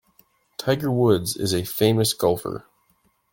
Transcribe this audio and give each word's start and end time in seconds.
Tiger 0.57 0.89
Woods 0.91 1.37
is 1.37 1.53
a 1.53 1.63
famous 1.63 2.13
golfer. 2.15 2.65